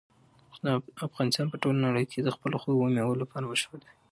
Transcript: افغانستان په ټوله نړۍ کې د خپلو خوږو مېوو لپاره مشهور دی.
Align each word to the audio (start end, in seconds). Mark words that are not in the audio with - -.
افغانستان 1.07 1.45
په 1.49 1.57
ټوله 1.61 1.79
نړۍ 1.87 2.05
کې 2.11 2.19
د 2.21 2.29
خپلو 2.35 2.55
خوږو 2.61 2.85
مېوو 2.95 3.19
لپاره 3.23 3.49
مشهور 3.51 3.77
دی. 3.83 3.91